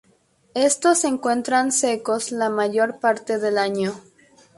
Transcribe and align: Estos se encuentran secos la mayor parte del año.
Estos 0.55 1.01
se 1.01 1.07
encuentran 1.09 1.71
secos 1.71 2.31
la 2.31 2.49
mayor 2.49 2.99
parte 2.99 3.37
del 3.37 3.59
año. 3.59 3.93